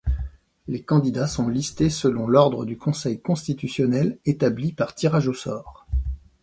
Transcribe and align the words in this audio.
Les 0.67 0.81
candidats 0.81 1.27
sont 1.27 1.47
listés 1.47 1.91
selon 1.91 2.25
l'ordre 2.27 2.65
du 2.65 2.75
Conseil 2.75 3.21
constitutionnel 3.21 4.17
établi 4.25 4.71
par 4.71 4.95
tirage 4.95 5.27
au 5.27 5.33
sort. 5.35 5.85